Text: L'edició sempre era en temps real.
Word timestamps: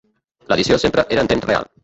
L'edició 0.53 0.79
sempre 0.85 1.05
era 1.17 1.27
en 1.27 1.31
temps 1.35 1.49
real. 1.53 1.71